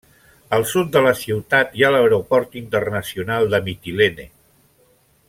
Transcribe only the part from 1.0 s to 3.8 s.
la ciutat, hi ha l'aeroport internacional de